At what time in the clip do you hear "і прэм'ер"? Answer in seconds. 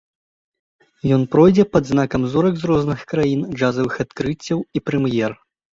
4.75-5.31